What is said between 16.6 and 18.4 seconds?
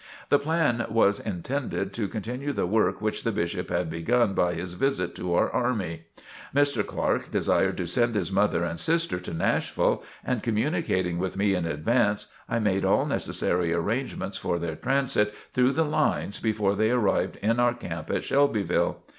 they arrived in our camp at